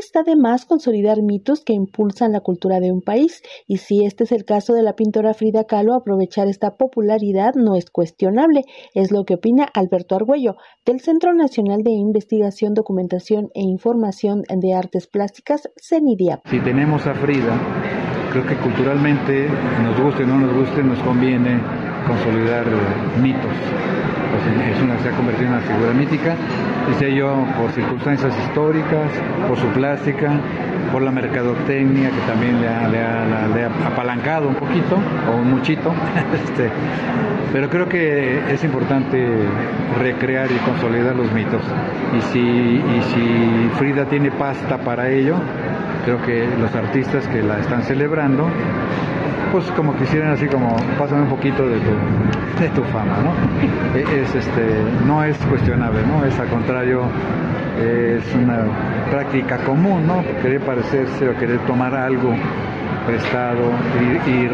[0.00, 4.24] está de más consolidar mitos que impulsan la cultura de un país, y si este
[4.24, 9.12] es el caso de la pintora Frida Kahlo, aprovechar esta popularidad no es cuestionable, es
[9.12, 15.06] lo que opina Alberto Argüello, del Centro Nacional de Investigación, Documentación e Información de Artes
[15.06, 16.40] Plásticas, CENIDIAP.
[16.48, 17.60] Si tenemos a Frida,
[18.32, 19.48] creo que culturalmente,
[19.82, 21.60] nos guste o no nos guste, nos conviene
[22.06, 22.64] consolidar
[23.22, 23.52] mitos.
[24.30, 26.36] Pues es una, se ha convertido en una figura mítica,
[26.88, 29.10] dice yo, por circunstancias históricas,
[29.48, 30.30] por su plástica,
[30.92, 34.98] por la mercadotecnia que también le ha, apalancado un poquito
[35.30, 35.92] o un muchito.
[36.44, 36.70] este,
[37.52, 39.26] pero creo que es importante
[39.98, 41.62] recrear y consolidar los mitos.
[42.16, 45.36] Y si, y si Frida tiene pasta para ello,
[46.04, 48.48] creo que los artistas que la están celebrando
[49.50, 53.32] pues como quisieran así como pásame un poquito de tu, de tu fama, ¿no?
[53.98, 56.24] E, es, este, no es cuestionable, ¿no?
[56.24, 57.02] Es al contrario,
[57.78, 58.64] es una
[59.10, 60.22] práctica común, ¿no?
[60.42, 62.34] Querer parecerse o querer tomar algo
[63.06, 63.72] prestado
[64.26, 64.46] y,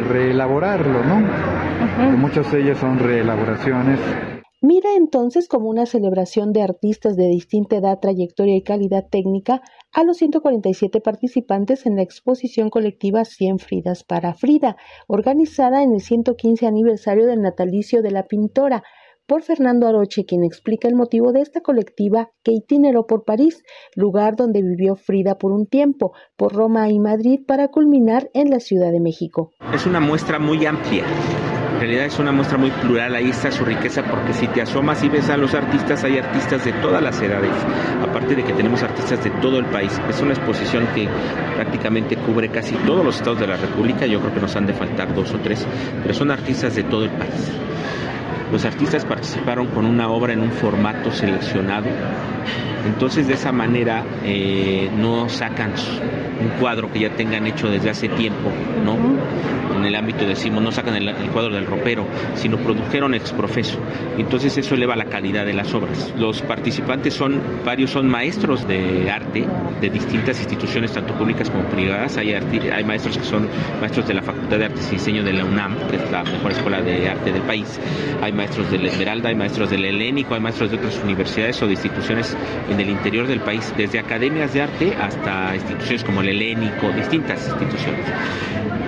[0.00, 2.16] reelaborarlo, ¿no?
[2.16, 3.98] Muchas de ellas son reelaboraciones
[4.64, 9.60] Mira entonces como una celebración de artistas de distinta edad, trayectoria y calidad técnica
[9.90, 14.76] a los 147 participantes en la exposición colectiva 100 Fridas para Frida,
[15.08, 18.84] organizada en el 115 aniversario del natalicio de la pintora,
[19.26, 23.64] por Fernando Aroche, quien explica el motivo de esta colectiva que itineró por París,
[23.96, 28.60] lugar donde vivió Frida por un tiempo, por Roma y Madrid para culminar en la
[28.60, 29.50] Ciudad de México.
[29.74, 31.04] Es una muestra muy amplia
[31.82, 35.08] realidad es una muestra muy plural, ahí está su riqueza porque si te asomas y
[35.08, 37.50] ves a los artistas, hay artistas de todas las edades,
[38.00, 40.00] aparte de que tenemos artistas de todo el país.
[40.08, 41.08] Es una exposición que
[41.56, 44.74] prácticamente cubre casi todos los estados de la República, yo creo que nos han de
[44.74, 45.66] faltar dos o tres,
[46.02, 47.50] pero son artistas de todo el país.
[48.52, 51.86] Los artistas participaron con una obra en un formato seleccionado,
[52.86, 55.72] entonces de esa manera eh, no sacan
[56.40, 58.50] un cuadro que ya tengan hecho desde hace tiempo,
[58.84, 58.96] ¿no?
[59.76, 63.78] En el ámbito decimos, no sacan el, cuadro del ropero, sino produjeron ex profeso.
[64.18, 66.12] Entonces eso eleva la calidad de las obras.
[66.16, 69.46] Los participantes son, varios son maestros de arte
[69.80, 72.16] de distintas instituciones, tanto públicas como privadas.
[72.16, 73.48] Hay, hay maestros que son
[73.80, 76.52] maestros de la Facultad de Artes y Diseño de la UNAM, que es la mejor
[76.52, 77.80] escuela de arte del país.
[78.20, 81.66] Hay maestros de la Esmeralda, hay maestros del Helénico, hay maestros de otras universidades o
[81.66, 82.36] de instituciones
[82.72, 87.46] en el interior del país, desde academias de arte hasta instituciones como el Helénico, distintas
[87.48, 88.06] instituciones.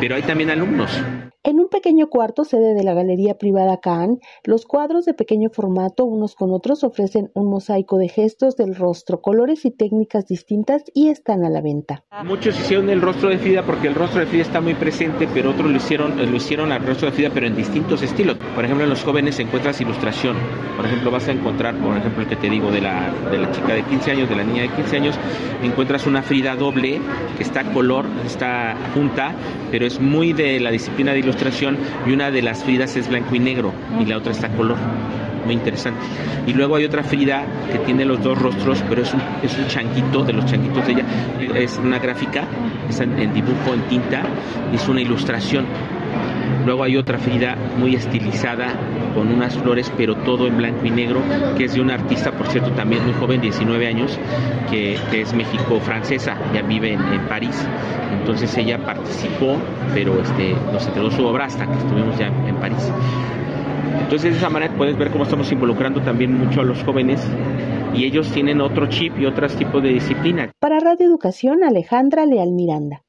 [0.00, 1.00] Pero hay también alumnos
[1.44, 6.04] en un pequeño cuarto sede de la Galería Privada Kahn, los cuadros de pequeño formato
[6.04, 11.08] unos con otros ofrecen un mosaico de gestos del rostro, colores y técnicas distintas y
[11.08, 12.04] están a la venta.
[12.24, 15.50] Muchos hicieron el rostro de Frida porque el rostro de Frida está muy presente, pero
[15.50, 18.36] otros lo hicieron, lo hicieron al rostro de Frida pero en distintos estilos.
[18.54, 20.36] Por ejemplo, en los jóvenes encuentras ilustración.
[20.76, 23.50] Por ejemplo, vas a encontrar, por ejemplo, el que te digo de la, de la
[23.50, 25.16] chica de 15 años, de la niña de 15 años,
[25.62, 27.00] encuentras una Frida doble
[27.36, 29.34] que está color, está junta,
[29.70, 33.34] pero es muy de la disciplina de ilustración y una de las Fridas es blanco
[33.34, 34.76] y negro y la otra está color.
[35.44, 36.00] Muy interesante.
[36.46, 39.66] Y luego hay otra Frida que tiene los dos rostros, pero es un, es un
[39.66, 41.04] changuito, de los changuitos de ella.
[41.56, 42.44] Es una gráfica,
[42.88, 44.22] es en, en dibujo, en tinta,
[44.72, 45.66] es una ilustración.
[46.64, 48.68] Luego hay otra Frida muy estilizada
[49.14, 51.20] con unas flores, pero todo en blanco y negro,
[51.56, 54.18] que es de una artista, por cierto, también muy joven, 19 años,
[54.70, 57.66] que, es México-francesa, ya vive en, París.
[58.12, 59.56] Entonces ella participó,
[59.92, 62.92] pero este, nos entregó su obra hasta que estuvimos ya en París.
[64.00, 67.26] Entonces de esa manera puedes ver cómo estamos involucrando también mucho a los jóvenes
[67.94, 70.50] y ellos tienen otro chip y otros tipos de disciplinas.
[70.58, 73.00] Para Radio Educación, Alejandra Leal Miranda.